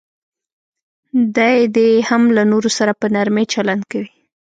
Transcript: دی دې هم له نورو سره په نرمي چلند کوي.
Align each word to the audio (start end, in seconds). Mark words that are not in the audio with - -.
دی 1.35 1.57
دې 1.75 1.89
هم 2.09 2.23
له 2.35 2.43
نورو 2.51 2.69
سره 2.77 2.91
په 2.99 3.05
نرمي 3.15 3.45
چلند 3.53 3.83
کوي. 3.91 4.11